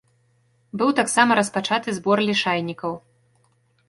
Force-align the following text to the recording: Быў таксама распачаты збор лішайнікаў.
Быў 0.81 0.93
таксама 0.99 1.31
распачаты 1.39 1.93
збор 1.97 2.17
лішайнікаў. 2.31 2.91